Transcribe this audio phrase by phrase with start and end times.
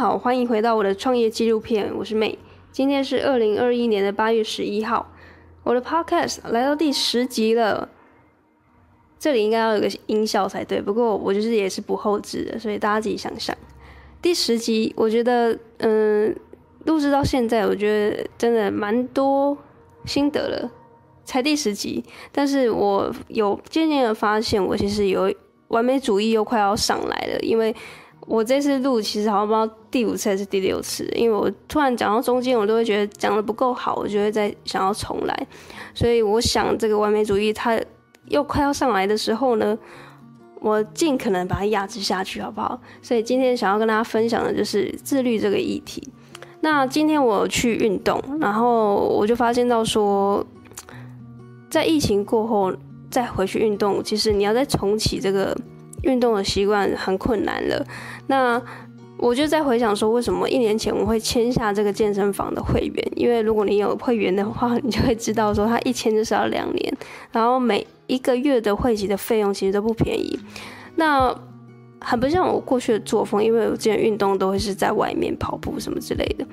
[0.00, 2.34] 好，欢迎回到我的创业纪录片，我是 May。
[2.72, 5.12] 今天是二零二一年的八月十一号，
[5.62, 7.86] 我的 Podcast 来到第十集了。
[9.18, 13.54] 这里应该要有个音效才对，不过我就是也是不后置的，所以大家自己想想。
[14.22, 16.34] 第十集，我觉得，嗯，
[16.86, 19.54] 录制到现在，我觉得真的蛮多
[20.06, 20.70] 心得了。
[21.26, 25.30] 才第十集，但是我有渐渐的发现，我其实有
[25.68, 27.76] 完美主义又快要上来了，因为。
[28.26, 35.46] 我这次录其实好像不知道第五次还是第六次，因为我突然讲到中间，我都会觉得讲得不够好，我就会再想要重来。
[35.94, 37.80] 所以我想这个完美主义它
[38.26, 39.76] 又快要上来的时候呢，
[40.60, 42.80] 我尽可能把它压制下去，好不好？
[43.02, 46.00] 所以今天想要跟大家分享的就是自律这个议题。
[46.60, 50.46] 那今天我去运动，然后我就发现到说，
[51.68, 52.72] 在疫情过后
[53.10, 55.56] 再回去运动，其实你要再重启这个。
[56.02, 57.86] 运动的习惯很困难了，
[58.26, 58.58] 那
[59.22, 63.12] 我就在回想说，为什么一年前我会签下这个健身房的会员？
[63.14, 66.96] 因为如果你有会员的话，你就会知道说，他一签就是要两年，
[67.30, 70.38] 然后每一个月的会籍的费用其实都不便宜。
[70.96, 71.34] 那
[72.00, 76.46] 很不像我过去的作风，因为我之前运动都会是在外面跑步什么之类的，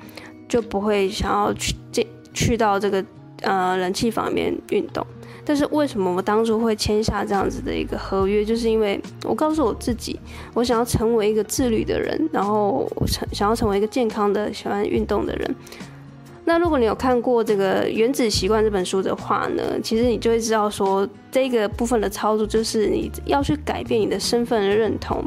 [0.46, 3.02] 就不会想要去这去到这个
[3.42, 5.06] 呃冷气房里面运动。
[5.44, 8.44] 但是为什么我当初会签下这样子的一个合约？
[8.44, 10.20] 就是因为我告诉我自己，
[10.52, 15.54] 我想要成为一个自律的人，然后成想要成为一个健康的、喜欢运动的人。
[16.44, 25.22] 那如果你有看过这个《原子习惯》这本书的话呢，其实你就会知道说，这个部分的操作就是你要去改变你的身份认同，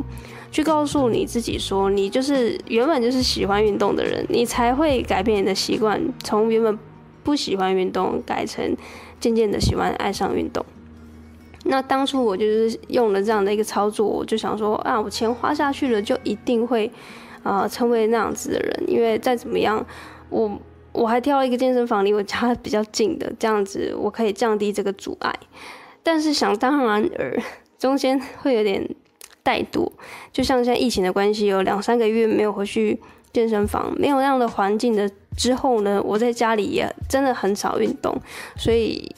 [0.51, 6.77] 去告诉你自己说，你就是原本就是喜欢运动的人，你才会改变你的习惯，从原本
[7.23, 8.75] 不喜欢运动改成。
[9.19, 10.65] 渐渐的喜欢爱上运动，
[11.65, 16.91] 那当初我就是用了这样的一个操作，我就想说啊，我钱花下去了，就一定会
[17.43, 19.85] 啊、成为那样子的人，因为再怎么样，
[20.31, 20.59] 我
[20.91, 25.31] 我还挑了一个健身房离我家比较近的，这样子我可以降低这个阻碍。
[26.01, 27.39] 但是想当然尔，
[27.77, 28.89] 中间会有点
[29.43, 29.91] 怠惰，
[30.33, 32.99] 就像现在疫情的关系，有两三个月没有回去
[33.33, 35.09] 健身房，没有那样的环境的。
[35.37, 38.13] 之后呢，我在家里也真的很少运动，
[38.57, 39.09] 所以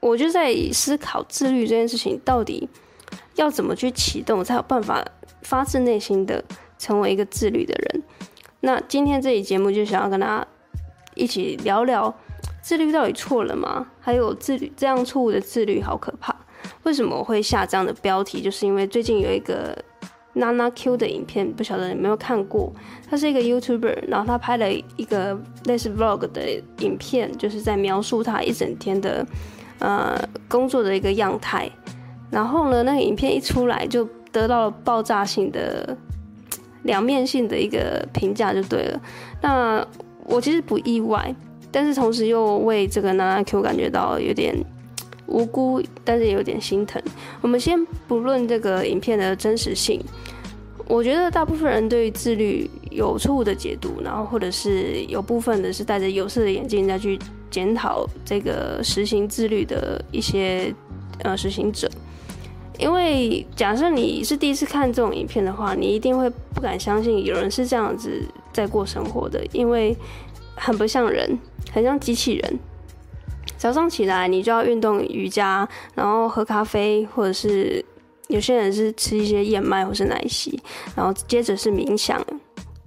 [0.00, 2.66] 我就在思考自律这件事情到底
[3.34, 5.04] 要怎么去启动，才有办法
[5.42, 6.42] 发自内心的
[6.78, 8.02] 成为一个自律的人。
[8.60, 10.46] 那今天这期节目就想要跟大家
[11.14, 12.12] 一起聊聊
[12.62, 13.86] 自律到底错了吗？
[14.00, 16.34] 还有自律这样错误的自律好可怕。
[16.84, 18.40] 为什么我会下这样的标题？
[18.40, 19.76] 就是因为最近有一个。
[20.34, 22.72] 娜娜 Q 的影片，不晓得你有没有看过？
[23.08, 26.42] 他是一个 YouTuber，然后他拍了一个类似 Vlog 的
[26.78, 29.26] 影片，就是在描述他一整天的
[29.78, 31.70] 呃工作的一个样态。
[32.30, 35.94] 然后呢，那个影片一出来，就得到了爆炸性的
[36.84, 39.00] 两面性的一个评价，就对了。
[39.42, 39.86] 那
[40.24, 41.34] 我其实不意外，
[41.70, 44.56] 但是同时又为这个娜娜 Q 感觉到有点。
[45.26, 47.00] 无辜，但是有点心疼。
[47.40, 50.02] 我们先不论这个影片的真实性，
[50.86, 57.18] 我觉得大部分人对于自律有错误的解读，然后或者是有部分的是戴着有色的眼镜再去
[57.50, 60.74] 检讨这个实行自律的一些
[61.22, 61.90] 呃实行者。
[62.78, 68.22] 因为假设你是第一次看这种影片的话，你一定会不敢相信有人是这样子
[68.52, 69.96] 在过生活的，因为
[70.56, 71.38] 很不像人，
[71.70, 72.58] 很像机器人。
[73.62, 77.84] 早上起来，你就要运动瑜伽，然后喝咖啡，或者是
[78.26, 80.60] 有些人是吃一些燕麦或是奶昔，
[80.96, 82.20] 然后接着是冥想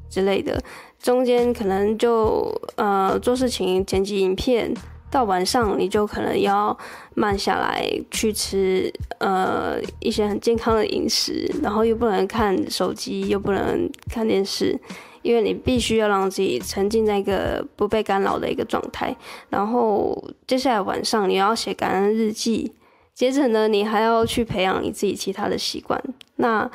[0.10, 0.62] 之类的。
[1.02, 4.74] 中间可能就呃做事情、剪辑影片，
[5.10, 6.78] 到晚上你就可能要
[7.14, 14.78] 慢下来去吃呃一些很健康的饮食，然后又不能看手机，又不能看电视。
[15.26, 19.16] 因为你必须要让自己沉浸在一个不被干扰的一个状态，
[19.50, 22.72] 然后接下来晚上你要写感恩日记，
[23.16, 26.00] 接着呢，你还要去培养你自己其他的习惯。
[26.36, 26.70] 那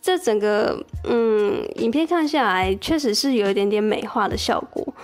[0.00, 4.94] 这整个嗯，影片看下来，确实是有一点点美化的效果，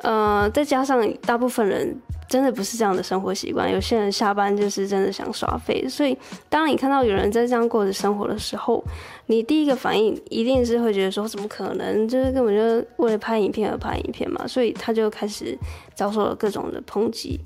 [0.00, 2.00] 呃，再加上大部分人。
[2.30, 6.16] 真的不是这样的生活习惯，有些人下班就是真的想耍废，所以
[6.48, 8.82] 当你看到有人在这样过着生活的时候，
[9.26, 12.06] 你第一个反应一定是会觉得说，怎么可能？
[12.06, 15.58] 就是根本就为了拍影片而拍影片嘛，所以他就开始
[15.92, 17.40] 遭受了各种的抨击。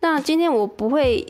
[0.00, 1.24] 那今天我不会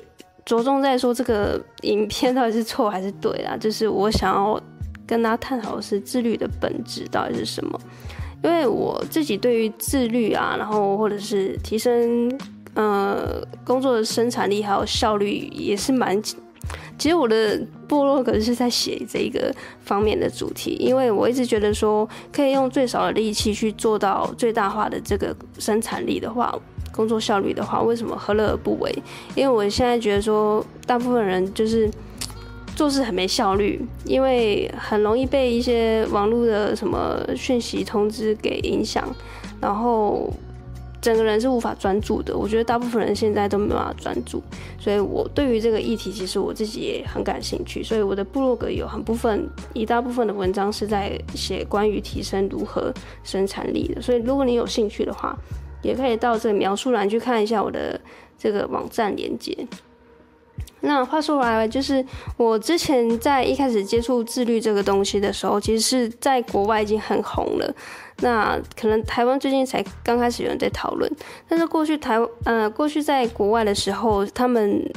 [0.46, 4.58] 着重在说这个影片到底是错还是对啦，就是我想要
[5.06, 7.78] 跟大家探讨的是自律的本质到底是什么，
[8.42, 12.34] 因为我自己对于自律啊，然后或者是提升。
[12.74, 16.20] 呃，工作的生产力还有效率也是蛮
[16.96, 19.54] 其实我的部落格是在写这一个
[19.84, 26.52] 方面的主题，因为我一直觉得说，可以用最少的力气去做到最大化的这个生产力的话，
[26.92, 28.90] 工作效率的话，为什么何乐而不为？
[29.34, 31.90] 因为我现在觉得说，大部分人就是
[32.74, 39.06] 做事很没效率，因为很容易被一些网络的什么讯息通知给影响，
[39.60, 40.32] 然后。
[41.04, 44.42] 整个人是无法专注的，我觉得大部分人现在都没办法专注，
[44.78, 52.90] 所以我对于这个议题，其实我自己也很感兴趣，所以我的部落格有很部分，一大部分的文章是在写关于提升如何
[53.22, 55.36] 生产力的，所以如果你有兴趣的话，
[55.82, 58.00] 也可以到这个描述栏去看一下我的
[58.38, 59.54] 这个网站连接。
[60.84, 62.04] 那话说回来，就是
[62.36, 67.74] 我之前在一开始接触自律这个东西的时候，其实是在国外已经很红了。
[68.18, 71.10] 那可能台湾最近才刚开始有人在讨论，
[71.48, 74.88] 但是过去台呃过去在国外的时候，他们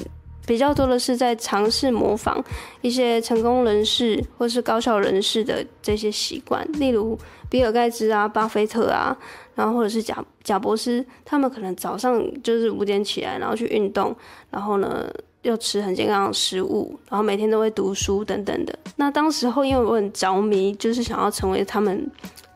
[0.45, 2.43] 比较多的是在尝试模仿
[2.81, 7.17] 一些成功人士或是高效人士的这些习惯，例如
[7.49, 9.17] 比尔盖茨啊、巴菲特啊，
[9.55, 14.15] 然后或者是贾贾伯斯，他们可能早上就是五点起来，然后去运动，
[14.51, 15.09] 然后呢
[15.41, 18.77] 又吃很健康的食物，然后每天都会读书等等的。
[18.95, 22.09] 那当时候因为我很着迷，就是想要成为他们。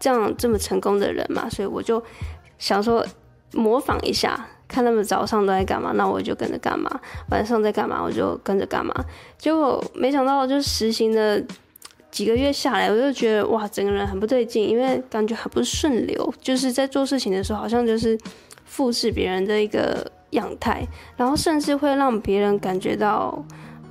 [0.04, 2.04] 这样这么成功的人嘛，所以我就
[2.58, 3.06] 想说
[3.54, 6.90] 模仿一下，看他们早上都在干嘛，那我就跟着干嘛；
[7.30, 8.92] 晚上在干嘛，我就跟着干嘛。
[9.38, 11.40] 结果没想到，就实行了
[12.10, 18.18] 几个月下来，我就觉得哇，整个人很不对劲，因为感觉很不顺流，就是在做事情的时候，好像就是
[18.66, 20.86] 复制别人的一个样态，
[21.16, 23.44] 然后甚至会让别人感觉到。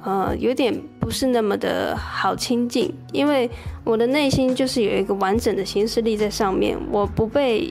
[0.03, 3.51] 呃，有点不是那么的好亲近，因为
[3.85, 7.71] 我的内心就是有一个完整的行事力在上面，我不被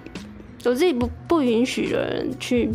[0.64, 2.70] 我自己不不允许的人去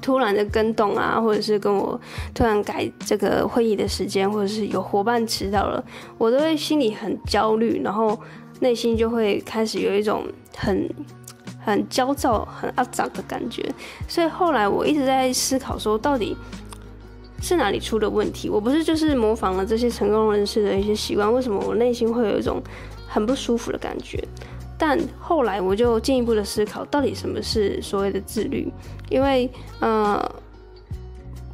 [0.00, 2.00] 突然的更动啊，或者是跟我
[2.32, 5.84] 突然改这个会议的时间，或者是有伙伴迟到了，
[6.16, 8.16] 我都会心里很焦虑，然后
[8.60, 10.22] 内心就会开始有一种
[10.56, 10.88] 很
[11.58, 13.64] 很焦躁、很阿杂的感觉，
[14.08, 16.36] 所以后来我一直在思考说，到底。
[17.40, 18.50] 是哪里出了问题？
[18.50, 22.60] 我不是就是模仿了这些成功人士的一些习惯，为什么我内心会有一种
[23.06, 24.20] 很不舒服的感觉？
[24.76, 28.68] 但后来我就进一步的思考，到底什么是所谓的自律？
[29.08, 30.20] 因为，呃，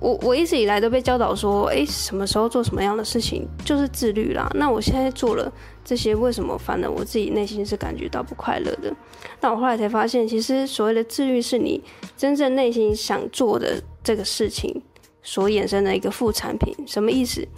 [0.04, 4.46] 我我一直以来都被教导说，诶，什么时候做什么样的事情就是自律啦。
[4.54, 5.50] 那我现在做了
[5.82, 8.94] 这些，为什么反而我自己内心是感觉到不快乐的？
[9.40, 11.82] 那我后来才发现，其实所谓的自律是你
[12.18, 14.82] 真正内心想做的这个事情。
[15.26, 17.48] 所衍生的一个副产品，什么意思？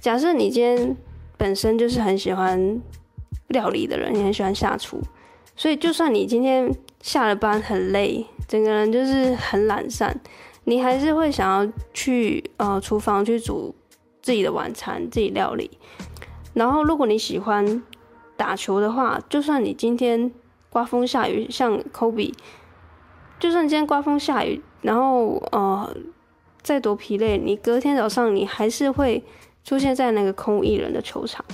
[0.00, 0.96] 假设你今天
[1.36, 2.82] 本身就是很喜欢
[3.46, 5.00] 料理的人，你很喜欢下厨，
[5.54, 6.68] 所以就算你今天
[7.00, 10.20] 下了班很累，整个人就是很懒散，
[10.64, 13.74] 你还是会想要去呃厨房去煮
[14.20, 15.70] 自己的晚餐，自己料理。
[16.54, 17.82] 然后如果你喜欢
[18.36, 20.32] 打球的话，就算你今天
[20.70, 22.34] 刮风下雨，像 Kobe，
[23.38, 25.94] 就算今天刮风下雨，然后呃。
[26.62, 29.24] 再多疲累，你隔天早上你还是会
[29.64, 31.44] 出现在那个空无一人的球场。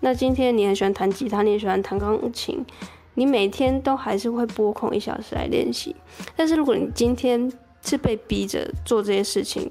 [0.00, 2.64] 那今天你很喜欢弹吉他，你也喜欢弹钢琴，
[3.12, 5.94] 你每天都还是会拨空一小时来练习。
[6.34, 7.52] 但是如果你今天
[7.86, 9.70] 是被逼着做这些事情，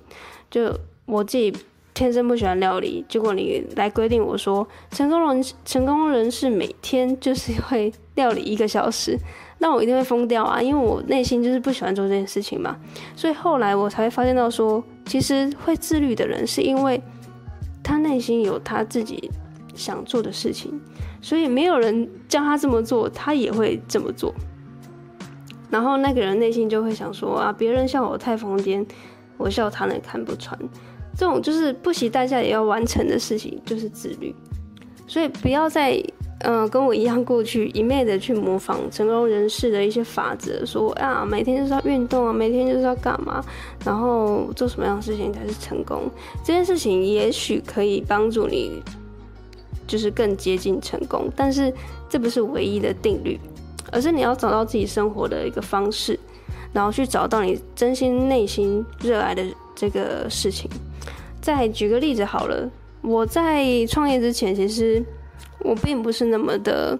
[0.49, 0.73] 就
[1.05, 1.53] 我自己
[1.93, 9.17] 天生不喜欢料理，结果你来规定我说，成功人成功人士每天就是会料理一个小时。
[9.57, 10.61] 那我一定会疯掉啊！
[10.61, 12.75] 因为我内心就是不喜欢做这件事情嘛，
[13.15, 17.01] 所以后来我才会发现到说，其实会自律的人是因为
[17.81, 19.31] 他内心有他自己
[19.73, 20.77] 想做的事情，
[21.21, 24.33] 所以没有人叫他这么做，他也会这么做。
[25.75, 28.85] 然后那个人内心就会想说啊，别人笑我太疯癫，
[29.35, 30.57] 我笑他人看不穿。
[31.17, 34.33] 这种就是不惜代价也要完成的事情，就是自律。
[35.05, 36.01] 所以不要再。
[36.39, 43.43] 嗯、跟我一样，过去一昧的去模仿成功人士的一些法则，说啊，每天就是要运动啊，每天就是要干嘛，
[43.83, 46.03] 然后做什么样的事情才是成功？
[46.43, 48.83] 这件事情也许可以帮助你，
[49.87, 51.73] 就是更接近成功，但是
[52.09, 53.39] 这不是唯一的定律，
[53.91, 56.19] 而是你要找到自己生活的一个方式，
[56.73, 59.43] 然后去找到你真心内心热爱的
[59.75, 60.69] 这个事情。
[61.41, 62.69] 再举个例子好了，
[63.01, 65.03] 我在创业之前，其实。
[65.59, 66.99] 我并不是那么的，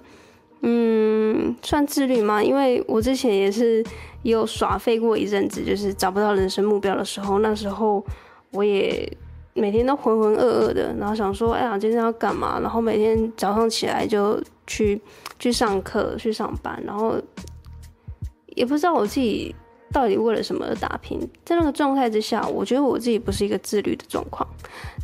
[0.61, 2.41] 嗯，算自律吗？
[2.41, 3.83] 因为我之前也是
[4.23, 8.03] 有耍废过一阵子，就是找不到人生目标的时候，那时候
[8.51, 9.07] 我也
[9.53, 12.59] 每天都浑浑噩噩的，然后想说，哎呀，今天要干嘛？
[12.59, 15.01] 然后每天早上起来就去
[15.39, 17.22] 去上课、去上班，然后
[18.55, 19.55] 也不知道我自己
[19.91, 21.19] 到底为了什么而打拼？
[21.43, 24.48] 在那个状态之下，我觉得我自己不是一个自律的状况。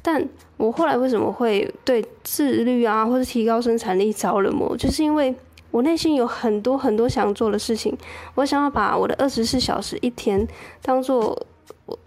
[0.04, 0.28] 但
[0.58, 4.76] 我后来为什么会对自律啊，或者提高生产力着了魔？
[4.76, 5.34] 就是因为
[5.70, 7.96] 我内心有很多很多想做的事情，
[8.36, 10.46] 我想要把我的二十四小时一天
[10.82, 11.46] 当做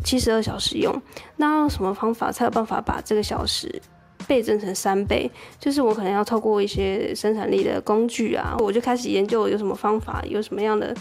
[0.03, 1.01] 七十二小时用。
[1.37, 3.81] 那用什么方法才有办法把这个小时
[4.27, 5.31] 倍增成三倍？
[5.59, 10.95] 就是我可能要透过一些生产力的工具啊，我就开始研究有什么方法，有什么样的。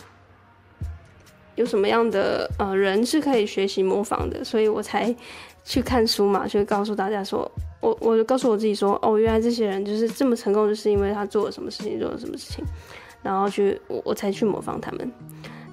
[1.56, 5.16] 有什么样的呃人是可以学习模仿的，所以我才
[5.64, 7.50] 去看书嘛，就告诉大家说，
[7.80, 12.66] 我我就告诉我自己说，哦，原来这些人就是这么成功，就是因为他做了什么事情，做了什么事情，
[13.22, 15.12] 然后去我我才去模仿他们。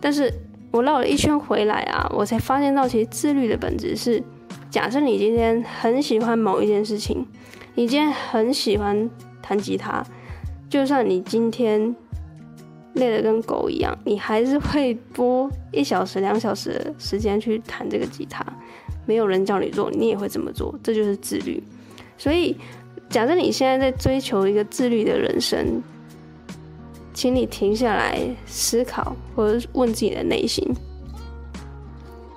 [0.02, 0.30] 但是
[0.70, 4.22] 我绕了一圈回来啊，我才发现到其实自律的本质是，
[4.70, 7.26] 假设你今天很喜欢某一件事情，
[7.74, 9.10] 你今天很喜欢
[9.42, 10.04] 弹吉他，
[10.68, 11.94] 就算你今天。
[12.94, 18.44] 累得跟狗一样，你还是会拨一小时、两小时的时间去弹这个吉他。
[19.06, 21.62] 没有人叫你做，你也会这么做，这就是自律。
[22.18, 22.56] 所以，
[23.08, 25.80] 假设你现在在追求一个自律的人生，
[27.14, 30.66] 请你停下来思考，或者问自己的内心：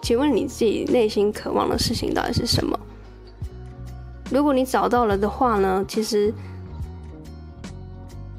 [0.04, 2.80] 请问你自己内心渴望的事情到底是什么？
[4.30, 5.84] 如果你找到了的话呢？
[5.88, 6.32] 其实。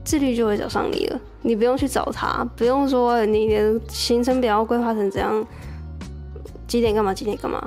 [0.05, 5.45] 自律就会找上你了，你不用去找他，不用说你的行程表要规划成怎样，
[6.69, 7.67] 几点干嘛，几点干嘛。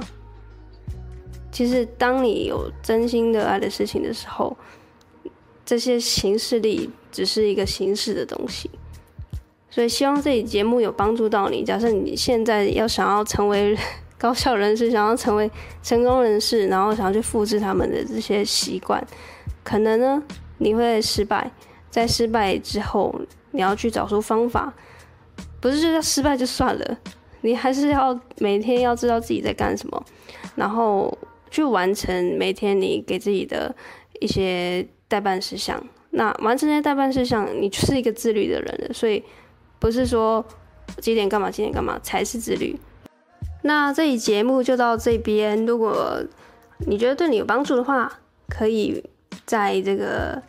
[1.52, 4.56] 其实，当你有真心的爱的事情的时候，
[5.66, 8.70] 这些形式力只是一个形式的东西。
[9.78, 11.64] 所以，希望这期节目有帮助到你。
[11.64, 13.78] 假设你现在要想要成为
[14.18, 15.48] 高效人士，想要成为
[15.84, 19.06] 成功人士，然后想要去复制他们的这些习惯，
[19.64, 20.24] 可能呢，
[20.58, 21.52] 你会失败。
[21.92, 23.14] 在失败之后，
[23.52, 24.74] 你要去找出方法，
[25.62, 26.98] 不是就叫失败就算了，
[27.42, 30.06] 你还是要每天要知道自己在干什么，
[30.56, 31.16] 然后
[31.52, 33.76] 去完成每天你给自己的
[34.22, 35.80] 一些待办事项。
[36.10, 38.92] 那完成这些待办事项，你就是一个自律的人了。
[38.92, 39.24] 所以
[39.80, 40.46] 不是说
[41.00, 42.80] 几点干嘛，几点干嘛才是自律。
[43.64, 46.24] 那这期节目就到这边，如果
[46.88, 49.04] 你觉得对你有帮助的话，可以
[49.46, 50.42] 在这个。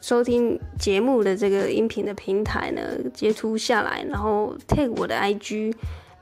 [0.00, 2.82] 收听节目的这个音频的平台呢，
[3.14, 5.72] 截图下来，然后 tag 我的 IG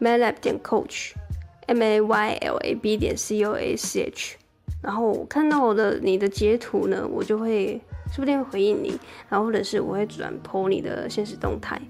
[0.01, 4.37] maylab 点 coach，M A Y L A B 点 C O A C H，
[4.83, 7.81] 然后我看到我的你的截图呢，我就会
[8.13, 8.99] 说不定会回应你，
[9.31, 11.81] 然后或者是我会转 po 你的现实动态。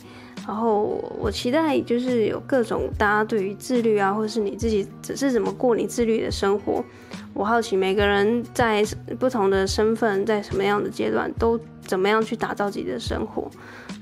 [0.46, 6.84] 然后我期待就是有各种大家对于自律啊，或是你自己只是怎么过你自律的生活。
[7.32, 8.84] 我好奇每个人在
[9.18, 13.50] 不同的身份，在什么样的阶段，都怎么样去打造自己的生活。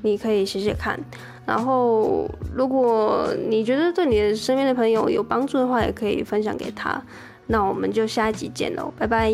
[0.02, 0.98] 你可以写写看。
[1.46, 7.00] 然后如果你觉得对你的身边的朋友有帮助的话，也可以分享给他。
[7.46, 9.32] 那我们就下一集见喽，拜拜。